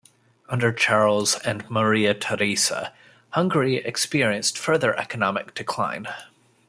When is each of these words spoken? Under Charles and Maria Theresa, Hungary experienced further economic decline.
Under 0.49 0.71
Charles 0.73 1.35
and 1.45 1.69
Maria 1.69 2.15
Theresa, 2.15 2.91
Hungary 3.33 3.75
experienced 3.75 4.57
further 4.57 4.97
economic 4.97 5.53
decline. 5.53 6.07